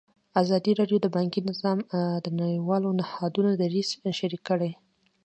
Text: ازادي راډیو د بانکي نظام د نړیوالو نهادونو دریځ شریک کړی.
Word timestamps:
ازادي 0.41 0.71
راډیو 0.79 0.97
د 1.01 1.07
بانکي 1.15 1.41
نظام 1.49 1.77
د 2.25 2.27
نړیوالو 2.39 2.89
نهادونو 2.99 3.49
دریځ 3.61 3.89
شریک 4.19 4.41
کړی. 4.49 4.71